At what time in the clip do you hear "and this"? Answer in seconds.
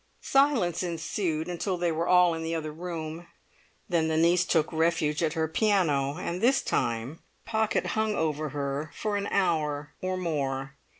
6.17-6.63